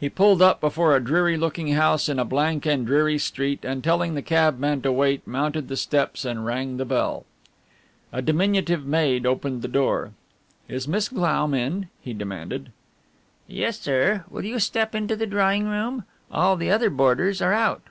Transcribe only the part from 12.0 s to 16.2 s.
he demanded. "Yes, sir. Will you step into the drawing room.